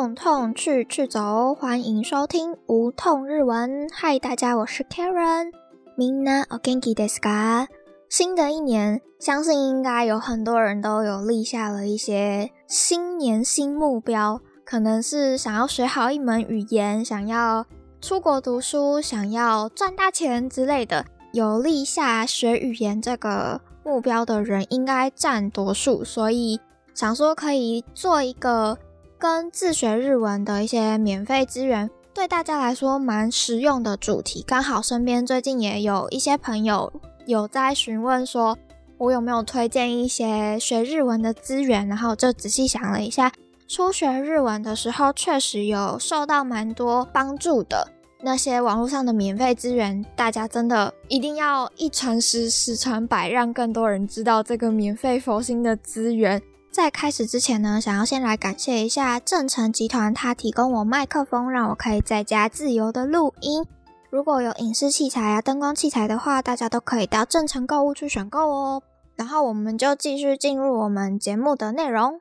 [0.00, 3.86] 痛痛去去走，欢迎收听无痛日文。
[3.92, 5.52] 嗨，大家，我是 Karen。
[5.94, 7.66] Minna ogenki desu ka？
[8.08, 17.66] 新的一年，相信应该有很多人都有立下了一些新年新目标，可能是想要学好一门语言，想要
[18.00, 21.04] 出国读书，想要赚大钱之类的。
[21.34, 26.58] 有立下学语言这个目标的人，应该占多数，所以
[26.94, 28.78] 想说可以做一个。
[29.20, 34.42] 跟自学日文的一些免费资源，对大家来说蛮实用的主题。
[34.46, 36.90] 刚好身边最近也有一些朋友
[37.26, 38.56] 有在询问，说
[38.96, 43.30] 我有没有推荐一些学日文的资源，然后就仔细想了一下，
[43.68, 47.86] 初学日文的时候确实有受到蛮多帮助的。
[48.22, 56.40] 那些网络上的免费资源，大家真的一定要一传十，十传百，让更多人知道这个免费佛心的资源。
[56.72, 63.66] 在开始之前呢，想要先来感谢一下正成集团，它提供我麦克风，让我可以在家自由的录音。
[64.08, 68.82] 如果有影视器材啊、灯光器材的话，大家都可以到正成购物去选购哦。
[69.16, 72.20] 然后我们就继续进入我们节目的内容。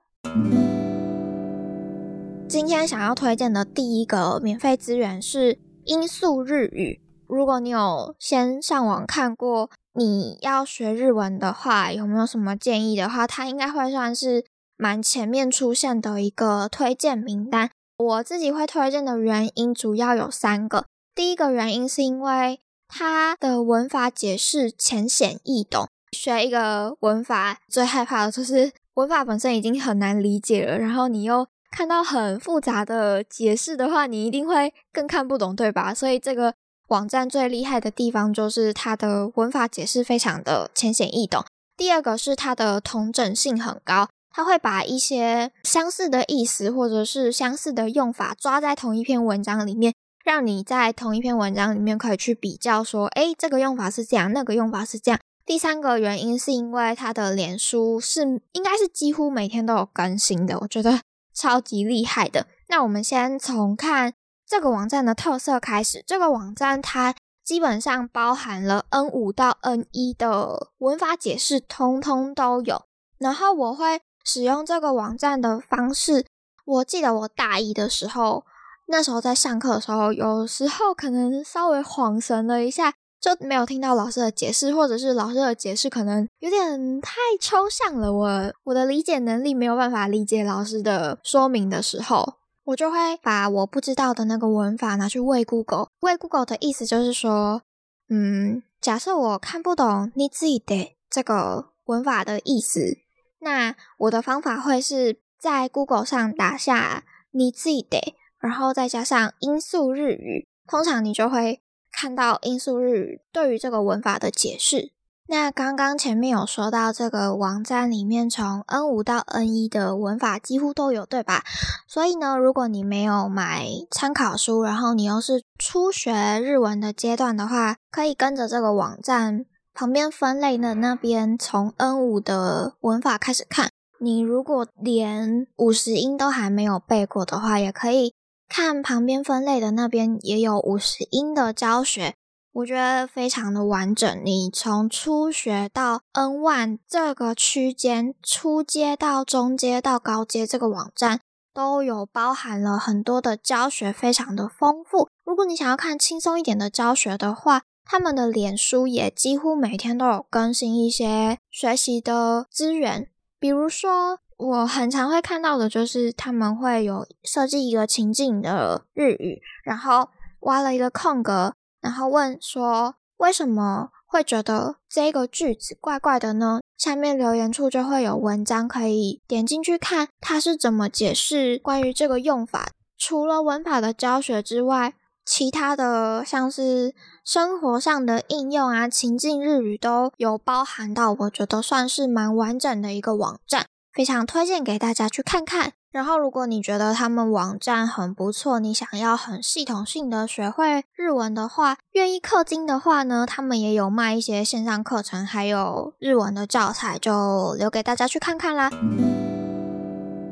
[2.48, 7.00] 今天想要推荐的第一个免费资源是音速日语。
[7.28, 9.70] 如果你有先上网看过。
[9.94, 13.26] 你要学日文的话，有没有什么建议的话？
[13.26, 14.46] 它应该会算是
[14.78, 17.72] 蛮前面出现的一个推荐名单。
[17.98, 20.86] 我自己会推荐的原因主要有三个。
[21.14, 25.88] 第一个原因是因为它的文法解释浅显易懂。
[26.12, 35.94] 学一个文法最害怕的就是文法本身已经很难理解了，然后你又看到很复杂的解释的话，你一定会更看不懂，对吧？
[35.94, 36.54] 所以这个。
[36.90, 41.46] 网站最厉害的地方就是它的文法解释非常的浅显易懂。
[41.78, 49.94] 第二个是它的同整性很高，它会把一些相似的意思或者是相似的用法抓在同一篇文章里面，
[50.24, 55.20] 让你在同一篇文章里面可以去比较，说，诶，这个用法是这样，那个用法是这样。
[55.46, 58.22] 第三个原因是因为它的脸书是
[58.52, 61.02] 应该是几乎每天都有更新的，我觉得
[61.34, 62.48] 超级厉害的。
[62.68, 64.14] 那我们先从看。
[64.50, 67.14] 这个网站的特色开始，这个网站它
[67.46, 72.82] 基本上包含了 N 五到 N 一的文法解释，通通都有。
[73.20, 76.26] 然后我会使用这个网站的方式，
[76.66, 78.44] 我记得我大一的时候，
[78.88, 92.39] 那时候在上课的时候，有时候可能稍微恍神了一下，就没有听到老师的解释，或者是老师的解释可能有点太抽象了，我我的理解能力没有办法理解老师的说明的时候。
[92.70, 97.64] 我就会把我不知道的那个文法拿去喂 Google，喂 Google 的意思就是说，
[98.10, 103.00] 嗯，假设我看不懂你自己的这个文法的意思，
[103.40, 114.92] 那我的方法会是在 Google 上打下你自己的，然后再加上音速日语，通常你就会看到音速日语对于这个文法的解释。
[115.32, 121.44] 那刚刚前面有说到，这个网站里面从 N 五到 N 一的文法几乎都有，对吧？
[121.88, 133.70] 所以呢，如果你没有买参考书，然后你又是初学日文的阶段的话，可以跟着这个网站旁边分类的那边，从 N 五的文法开始看。
[134.00, 138.16] 你如果连五十音都还没有背过的话，也可以
[138.48, 142.16] 看旁边分类的那边也有五十音的教学。
[142.60, 144.22] 我觉得非常的完整。
[144.26, 151.22] 你从初学到 N one 这个区间，初阶到中阶到高阶，这个网站
[151.54, 155.08] 都有包含了很多的教学，非常的丰富。
[155.24, 163.08] 如果你想要看轻松一点的教学的话，他们的脸书也几乎每天都有更新一些学习的资源。
[163.40, 170.10] 比如说，我很常会看到的就是他们会有设计一个情境的日语，然后
[170.42, 171.54] 挖了一个空格。
[171.82, 176.62] 然后问说为什么会觉得这个句子怪怪的呢？
[176.78, 182.70] 下面留言处就会有文章可以点进去看，它是怎么解释关于这个用法。
[182.98, 184.94] 除了文法的教学之外，
[185.26, 195.74] 其他的像是生活上的应用啊、情境日语都有包含到，我觉得算是蛮完整的一个网站，非常推荐给大家去看看。
[195.92, 208.70] 然后，如果你觉得他们网站很不错，你想要很系统性的学会日文的话，愿意氪金的话呢，他们也有卖一些线上课程，还有日文的教材，就留给大家去看看啦。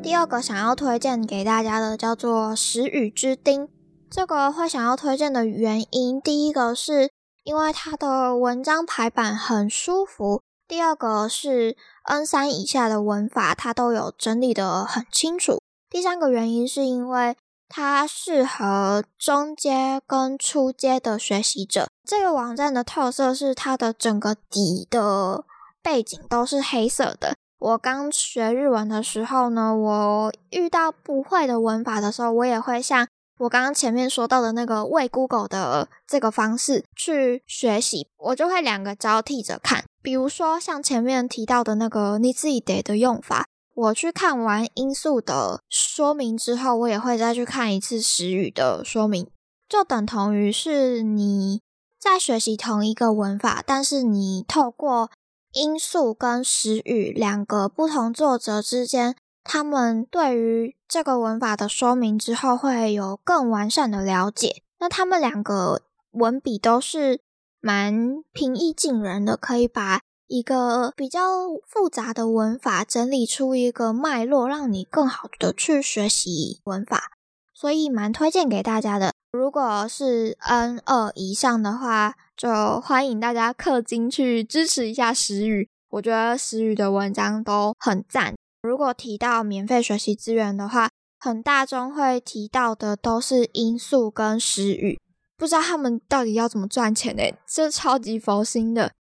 [0.04, 3.68] 第二个想要推荐给大家的叫做时雨之丁，
[4.12, 7.10] 这个会想要推荐的原因，第一个是
[7.44, 10.44] 因为它的文章排版很舒服。
[10.67, 15.61] 第二个是 N 三以下的文法，它都有整理的很清楚。
[15.89, 17.37] 第三个原因是因为
[17.69, 21.87] 它适合中阶跟初阶的学习者。
[22.03, 25.45] 这个网站的特色是它的整个底的
[25.81, 27.35] 背景都是黑色的。
[27.59, 33.07] 我刚学日文的时候呢，我遇到不会的文法的时候，我也会像
[33.39, 39.85] 我刚刚前面说到的那个喂 Google 的这个方式去学习，我就会两个交替着看。
[40.07, 43.45] 比如说像前面提到的那个你自己得的用法，
[43.75, 49.30] 我去看完音素的说明之后，我也会再去看一次时语的说明，
[49.68, 51.59] 就等同于是你
[52.00, 55.12] 在学习同一个文法，但是你透过。
[55.51, 64.62] 音素跟时语两个不同作者之间，他们对于这个文法的说明之后，会有更完善的了解。
[64.80, 65.81] 那他们两个
[66.12, 67.19] 文笔都是
[67.67, 71.19] 蛮平易近人的，可以把一个比较
[71.65, 77.11] 复杂的文法整理出一个脉络，让你更好的去学习文法。
[77.53, 79.11] 所以蛮推荐给大家的。
[79.33, 85.67] 如果是 N 二以上的话，就欢迎大家氪金去支持一下时雨。
[85.89, 88.33] 我觉得时雨的文章都很赞。
[88.61, 94.97] 如果提到免费学习资源的话，很大众会提到的都是音素跟时雨。
[95.38, 97.22] 不知道他们到底要怎么赚钱呢？
[97.48, 98.92] 这超级佛心的。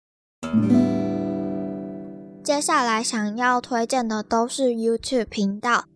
[2.45, 5.87] 接下来想要推荐的都是 YouTube 频道。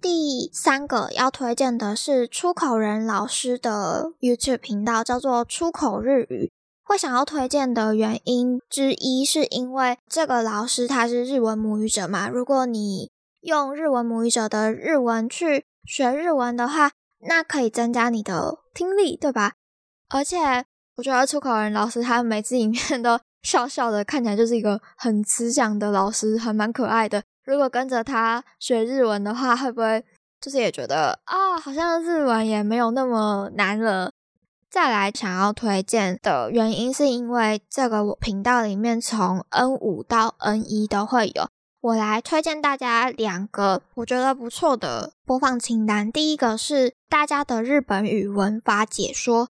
[0.00, 6.50] 第三个要推荐的是出口人老师的 YouTube 频道，叫做出口日语。
[6.82, 12.28] 会想要推荐的原因之一，是因为这个老师他是日文母语者嘛。
[12.30, 13.10] 如果你
[13.42, 16.90] 用日文母语者的日文去学日文的话，
[17.28, 19.52] 那可以增加你的听力，对吧？
[20.10, 20.38] 而且
[20.96, 27.22] 我觉得出口人老师他每次影片都笑笑的，看起来就是一个很慈祥的老师，还蛮可爱的。
[27.44, 30.04] 如果跟着他学日文的话，会不会
[30.40, 34.12] 就是也觉得啊，好像日文也没有那么难了？
[34.70, 41.48] 再来想要推荐的原因，是因为这个频道里面从 N 五到 N 一都会有。
[41.80, 46.12] 我来推荐大家两个我觉得不错的播放清单。
[46.12, 49.48] 第一个是大家的日本语文法解说，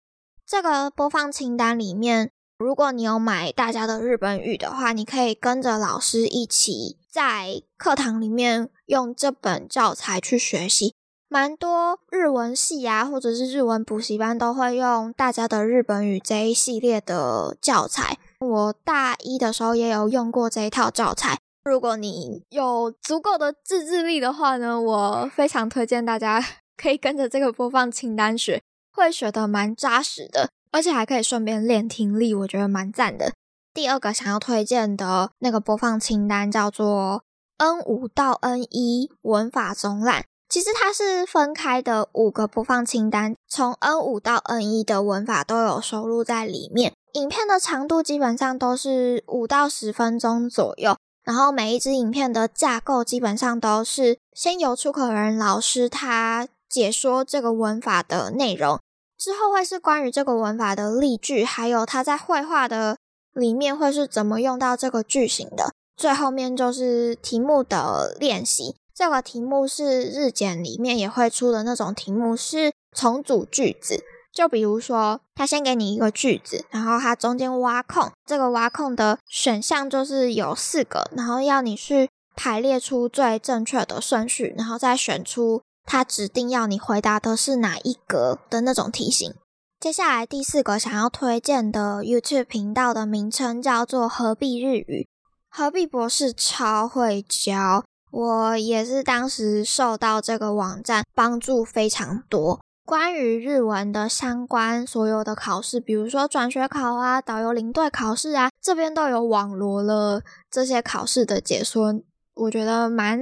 [0.54, 2.30] 这个播放清单里面。
[2.58, 10.94] 如果你有买大家的日本语的话，你可以跟着老师一起在课堂里面用这本教材去学习。
[11.28, 18.18] 蛮多日文系啊，或者是日文补习班都会用大家的日本语这一系列的教材。
[18.38, 21.36] 我大一的时候也有用过这一套教材。
[21.64, 26.40] 如果你有足够的自制力的话呢，我非常推荐大家
[26.80, 28.62] 可以跟着这个播放清单学，
[28.94, 30.48] 会学得蛮扎实的。
[30.70, 33.32] 而且还可以顺便练听力，我觉得蛮赞的。
[33.72, 37.22] 第二个想要推荐的那个播放清单叫做
[37.58, 46.92] N 五到 N 一文法总览，其实它是分开的五个播放清单，从 N 五到 N 一的文法都有收录在里面。
[47.12, 58.80] 影片的长度基本上都是五到十分钟左右，然后每一支影片的架构基本上都是先由出口人老师他解说这个文法的内容。
[59.16, 62.96] 之后会是关于这个文法的例句，还有它在绘画的
[63.32, 65.72] 里面会是怎么用到这个句型的。
[65.96, 74.02] 最后面就是题目的练习，这个题目是日检里面也会出的那种题目，是重组句子。
[74.32, 85.62] 就比如说，他先给你一个句子，然后他中间挖空，这个挖空的选项就是有四个，然后要你去排列出最正确的顺序，然后再选出。
[85.84, 89.34] 他指定要你回答的是哪一格的那种题型。
[89.80, 95.06] 接下来第四个想要推荐的 YouTube 频道的名称叫做何必日语。
[95.50, 102.60] 何必博士超会教，我也是当时受到这个网站帮助非常多。
[102.86, 112.00] 关于日文的相关所有的考试，比如说转学考啊、导游领队考试啊，这边都有网罗了这些考试的解说，
[112.34, 113.18] 我觉得蛮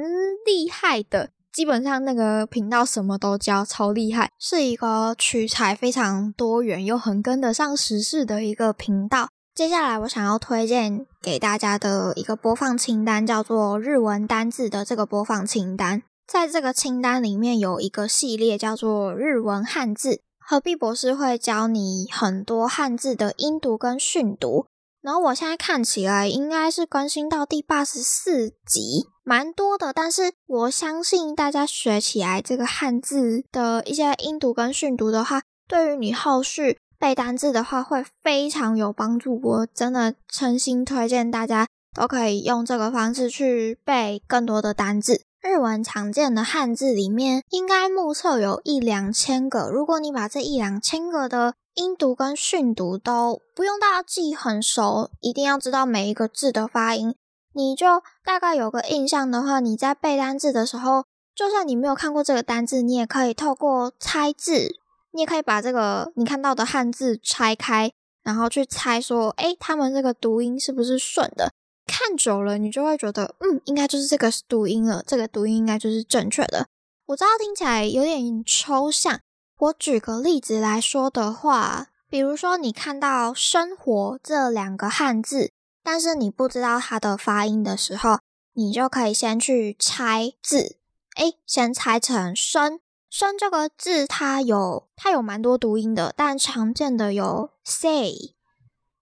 [0.46, 1.30] 厉害的。
[1.52, 9.28] 基本上那个频道什么都教，超厉害，是一个取材非常多元又很跟得上时事的一个频道。
[9.54, 16.02] 接下来我想要推荐给大家的一个播放清单，叫做日文单字的这个播放清单。
[16.26, 24.64] 在这个清单里面有一个系列叫做日文汉字，何必博士会教你很多汉字的音读跟训读。
[25.02, 29.92] 然后我现在看起来应该是更新到第八十四集，蛮多的。
[29.92, 39.40] 但是我相信大家学起来这个汉字的一些音读跟训读的话，对于你后续背单字的话会非常有帮助。
[39.42, 45.22] 我真的诚心推荐大家都可以用这个方式去背更多的单字。
[45.42, 49.68] 日文常见的汉字里面，应该目测有一两千个。
[49.68, 57.16] 如果你把这一两千个的音读跟训读都不用大家记很熟，一定要知道每一个字的发音，
[57.54, 61.04] 你就大概有个印象的话，你在背单字的时候，
[61.34, 64.76] 就算你没有看过这个单字，你也可以透过猜字，
[65.12, 67.92] 你也可以把这个你看到的汉字拆开，
[68.22, 71.52] 然后去猜说，哎，他们这个读音是不是顺的？
[71.86, 76.66] 看久了，你就会觉得，嗯，应该就是这个读音了，这个读音应该就是正确的。
[77.06, 79.20] 我知道听起来有点抽象，
[79.58, 85.50] 我举个例子来说的话，比如说你看到“生活”这两个汉字，
[85.82, 88.18] 但是你不知道它的发音的时候，
[88.54, 90.76] 你就可以先去猜字，
[91.16, 92.80] 诶，先猜成“生”。
[93.10, 98.34] 生这个字，它有它有蛮多读音的，但常见的有 say、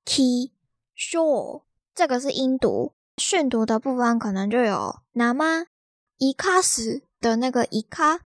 [0.04, 0.50] key、
[0.96, 1.62] sure。
[1.94, 5.66] 这个是音读，训读的部分可能就有拿吗？
[6.18, 8.22] 一卡时的那个一卡，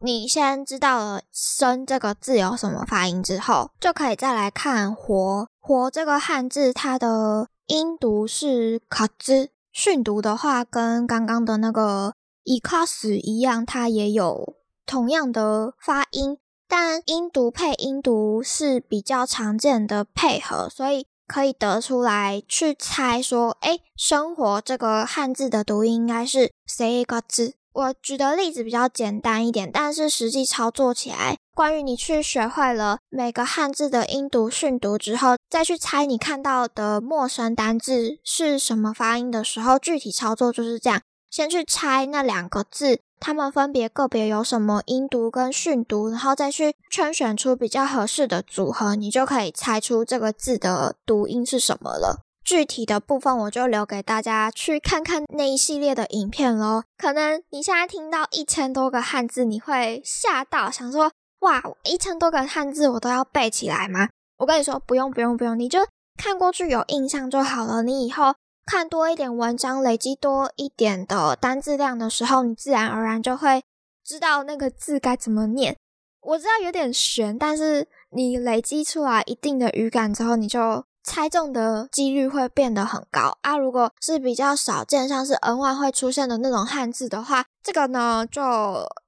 [0.00, 9.48] 你先知道了生这个字有什么发音之后，就可以再来看活活这个汉字，它的音读是卡兹。
[9.72, 16.36] 训读的话，跟刚刚的那个一卡时一样，它也有同样的发音，
[16.68, 21.06] 但音读配音读是比较常见的配合，所以。
[21.26, 27.54] 可以得出来去猜说，哎，生活这个汉字的读音应该是谁一个字？
[27.72, 42.98] 我举的例子比较简单一点，但是实际操作起来，关于你去学会了每个汉字的音读、训读之后，再去猜你看到的陌生单字是什么发音的时候，具体操作就是这样：先去猜那两个字。
[43.20, 52.22] 他们分别个别有什么音读跟训读，然后再去圈选出比较合适的组合，你就可以猜出这个字的读音是什么了。
[52.44, 56.82] 具体的部分我就留给大家去看看那一系列的影片喽。
[56.98, 61.10] 可能你现在听到一千多个汉字，你会吓到，想说
[61.44, 64.08] 哇，一千多个汉字我都要背起来吗？
[64.36, 65.78] 我跟你说，不用不用不用，你就
[66.18, 67.82] 看过去有印象就好了。
[67.82, 68.34] 你以后。
[68.66, 73.62] 看多一点文章，累积多一点的单字量的时候，你自然而然就会
[74.02, 75.76] 知道那个字该怎么念。
[76.22, 83.58] 我知道有点悬，但是你累积出来一定的语感之后，你就猜中的几率会变得很高啊。
[83.58, 88.42] 如果是比较少见，像是 N 万会出现的那种汉字的话，这个呢就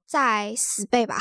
[0.07, 1.17] 再十倍吧。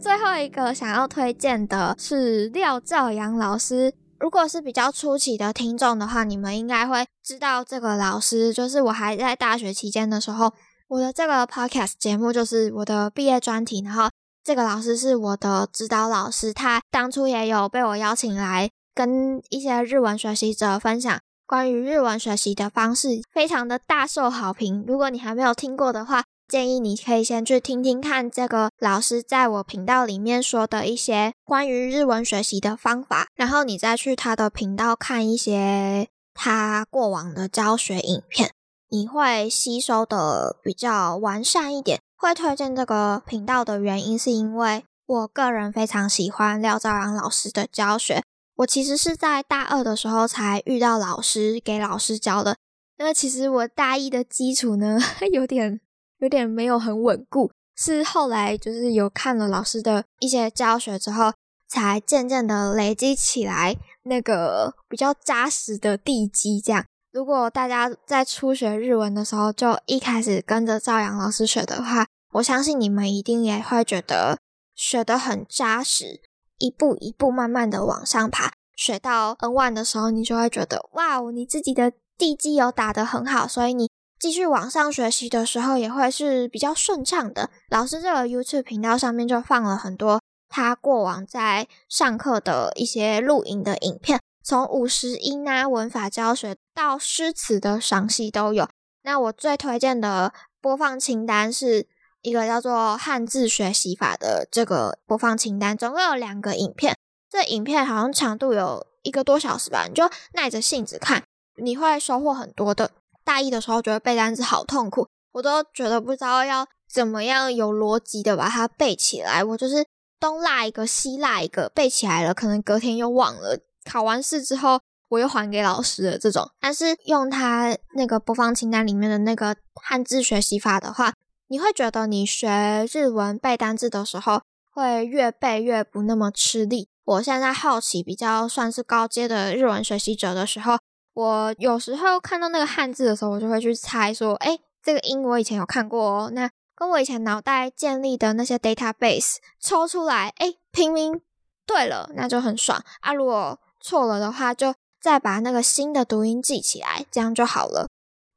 [0.00, 3.92] 最后一个想要推荐的是廖兆阳老师。
[4.20, 10.52] 如果是比较初期的听众的话，你们应该会知道这个老师，就是我还在大学期间的时候，
[10.88, 14.08] 我的这个 podcast 节目就是我的毕业专题，然后
[14.42, 24.84] 这个老师是我的指导老师，他当初也有被我邀请来跟一些日文学习者分享关于日文学习的方式，非常的大受好评。
[24.86, 38.50] 如果你还没有听过的话，建议你可以先去听听看这个老师在我频道里面说的一些关于日文学习的方法，然后你再去他的频道看一些他过往的教学影片，
[38.88, 42.00] 你会吸收的比较完善一点。
[42.16, 48.22] 会推荐这个频道的原因是因为我个人非常喜欢廖兆阳老师的教学。
[48.56, 52.56] 我其实是在大二的时候才遇到老师，给老师教的。
[52.96, 54.98] 那其实我大一的基础呢，
[55.30, 55.80] 有点。
[56.18, 61.32] 有点没有很稳固，是后来就是有看了老师的一些教学之后，
[61.68, 66.60] 才渐渐的累积起来那个比较扎实的地基。
[66.60, 74.38] 这样，如果大家在初学日文的时候就一开始跟着赵阳老师学的话，我相信你们一定也会觉得
[74.74, 76.20] 学得很扎实，
[76.58, 83.87] 一步一步慢慢的往上爬，学到 N one 的时候，你就会觉得哇，你自己的地基有打得很好，所以你。
[84.18, 87.50] 继续往上学习的时候，也会是比较顺畅的。
[87.68, 98.68] 老师这个 YouTube 频道上面就放了很多他过往在上课的一些录影的影片，从五十音啊、文法教学到诗词的赏析都有。
[99.02, 101.86] 那我最推荐的播放清单是
[102.22, 106.96] 一个叫做“汉字学习法”的这个播放清单，总共有两个影片。
[107.30, 111.22] 这影片好像长度有一个多小时吧，你就耐着性子看，
[111.62, 112.90] 你会收获很多的。
[113.28, 119.44] 大一的时候觉得背单词好痛苦，我都觉得不知道要怎么样有逻辑的把它背起来。
[119.44, 119.84] 我就是
[120.18, 123.60] 东落一个西落一个，背起来了，可能隔天又忘了。
[123.84, 124.80] 考完试之后
[125.10, 126.50] 我又还给老师的这种。
[126.58, 131.12] 但是用它那个播放清单里面的那个汉字学习法的话，
[131.48, 134.40] 你会觉得你学日文背单词的时候
[134.72, 136.88] 会越背越不那么吃力。
[137.04, 140.78] 我现在好奇比较算是高阶的日文学习者的时候。
[141.18, 146.30] 我有时候看到那个汉字的时候，我就会去猜说，哎，这个音我以前有看过哦。
[146.32, 151.20] 那跟我以前脑袋建立的那些 database 抽出来，哎，拼音
[151.66, 153.12] 对了，那就很爽啊。
[153.12, 157.88] 如果错了的话，就再把那个新的读音记起来，这样就好了。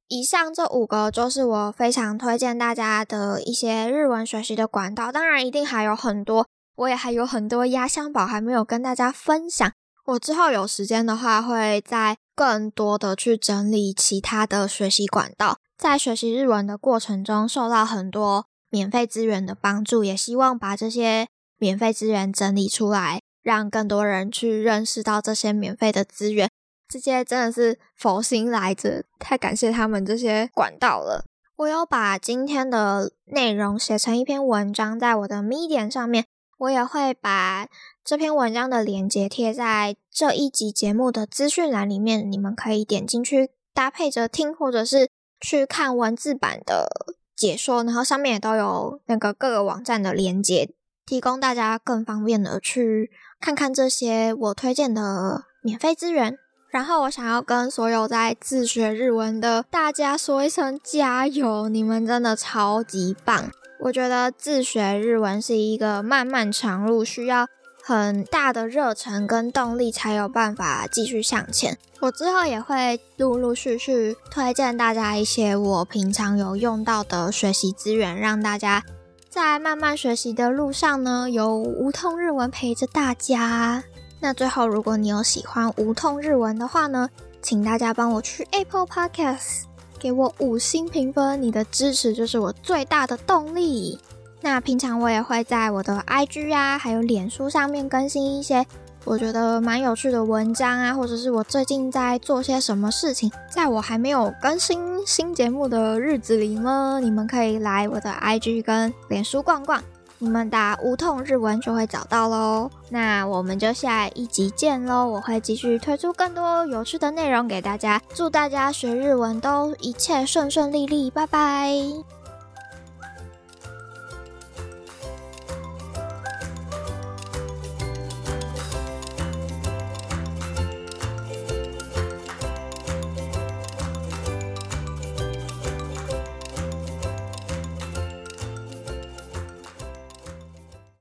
[0.07, 6.47] 以上这五个就是我非常推荐大家的一些日文学习的管道，当然一定还有很多，
[6.77, 9.71] 我也还有很多压箱宝还没有跟大家分享。
[10.05, 15.57] 我之后有时间的话，会在更多的去整理其他的学习管道。
[15.77, 26.49] 在学习日文的过程中，受到很多免费资源的帮助，也希望把这些免费资源整理出来，让更多人去认识到这些免费的资源。
[26.87, 31.25] 这些真的是佛心来着，太感谢他们这些管道了。
[31.55, 36.25] 我有把今天的内容写成一篇文章在我的 Medium 上面，
[36.57, 37.67] 我也会把
[38.03, 50.71] 这篇文章的链接贴在这一集节目的资讯栏里面，你们可以点进去搭配着听，或者是去看文字版的解说，然后上面也都有那个各个网站的链接，
[51.05, 56.37] 提供大家更方便的去看看这些我推荐的免费资源。
[56.71, 63.51] 然后我想要跟所有在自学日文的大家说一声加油，你们真的超级棒！
[63.81, 67.47] 我觉得自学日文是一个漫漫长路，需要
[67.83, 71.77] 很大的热忱跟动力才有办法继续向前。
[71.99, 78.83] 我之后也会陆陆续续推荐大家一些我平常有用到的学习资源，让大家
[79.29, 83.83] 在慢慢学习的路上呢，有无痛日文陪着大家。
[84.19, 87.09] 那最后，如果你有喜欢无痛日文的话呢，
[87.41, 89.63] 请大家帮我去 Apple Podcast
[89.97, 93.99] 给我五星评分，你的支持就是我最大的动力。
[94.41, 98.65] 那平常我也会在我的 IG 啊，还有脸书上面更新一些
[99.05, 103.31] 我觉得蛮有趣的文章啊，或者是我最近在做些什么事情。
[103.49, 109.81] 在我还没有更新新节目的日子里呢，你们可以来我的 IG 跟脸书逛逛。
[110.23, 112.69] 你们打无痛日文就会找到喽。
[112.89, 115.07] 那我们就下一集见喽！
[115.07, 117.99] 我会继续推出更多有趣的内容给大家。
[118.13, 122.20] 祝大家学日文都一切顺顺利利，拜拜。